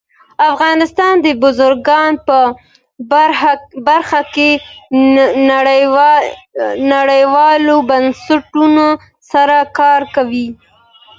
[0.53, 2.37] افغانستان د بزګان په
[3.87, 4.49] برخه کې
[6.99, 8.87] نړیوالو بنسټونو
[9.31, 10.47] سره کار کوي.